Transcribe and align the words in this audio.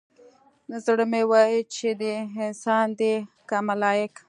زړه 0.85 1.05
مې 1.11 1.21
ويل 1.31 1.59
چې 1.75 1.87
دى 2.01 2.15
انسان 2.45 2.87
دى 2.99 3.13
که 3.47 3.57
ملايک. 3.69 4.13